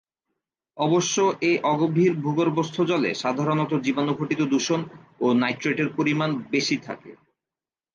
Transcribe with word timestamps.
অবশ্য 0.77 1.15
এ 1.41 1.61
অগভীর 1.73 2.11
ভূগর্ভস্থ 2.23 2.75
জলে 2.81 3.11
সাধারণত 3.15 3.71
জীবাণুঘটিত 3.85 4.41
দূষণ 4.51 4.81
ও 5.21 5.27
নাইট্রেটের 5.41 5.89
পরিমাণ 5.97 6.29
বেশি 6.51 6.75
থাকে। 6.87 7.11